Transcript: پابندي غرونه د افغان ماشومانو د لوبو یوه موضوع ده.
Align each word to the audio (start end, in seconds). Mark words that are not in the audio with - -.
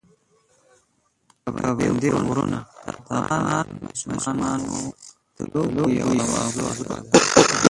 پابندي 1.57 2.09
غرونه 2.27 2.59
د 2.85 3.09
افغان 3.19 3.65
ماشومانو 4.07 4.75
د 5.35 5.37
لوبو 5.51 5.83
یوه 5.99 6.13
موضوع 6.33 6.69
ده. 7.09 7.19